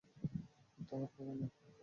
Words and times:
প্রত্যাহার 0.73 1.07
করে 1.15 1.33
নাও। 1.39 1.49